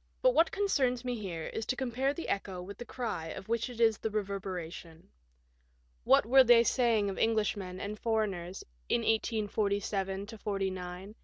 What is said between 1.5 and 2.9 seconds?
to compare the echo with the